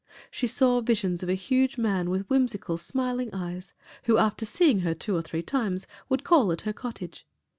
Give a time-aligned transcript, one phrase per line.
[0.31, 4.95] She saw visions of a huge man with whimsical, smiling eyes, who after seeing her
[4.95, 7.27] two or three times would call at her cottage.